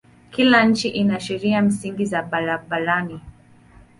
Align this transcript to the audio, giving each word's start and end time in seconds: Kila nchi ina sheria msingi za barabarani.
Kila 0.31 0.63
nchi 0.65 0.89
ina 0.89 1.19
sheria 1.19 1.61
msingi 1.61 2.05
za 2.05 2.23
barabarani. 2.23 3.21